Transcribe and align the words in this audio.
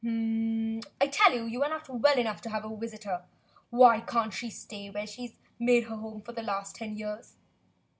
"I 0.03 1.05
tell 1.11 1.31
you, 1.31 1.45
you 1.45 1.61
are 1.61 1.69
not 1.69 1.87
well 1.87 2.17
enough 2.17 2.41
to 2.41 2.49
have 2.49 2.65
a 2.65 2.75
visitor. 2.75 3.21
Why 3.69 3.99
can't 3.99 4.33
she 4.33 4.49
stay 4.49 4.89
where 4.89 5.05
she's 5.05 5.37
made 5.59 5.83
her 5.83 5.95
home 5.95 6.21
for 6.23 6.31
the 6.31 6.41
last 6.41 6.75
ten 6.75 6.95
years 6.97 7.35